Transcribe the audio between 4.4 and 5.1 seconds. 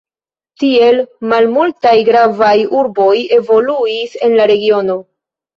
la regiono.